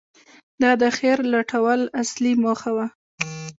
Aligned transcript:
•دا 0.61 0.71
د 0.81 0.83
خیر 0.97 1.17
لټول 1.33 1.81
اصلي 2.01 2.31
موخه 2.43 2.71
وه. 2.77 2.87